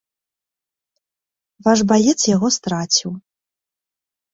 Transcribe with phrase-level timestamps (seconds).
[1.69, 3.11] Ваш баец яго страціў.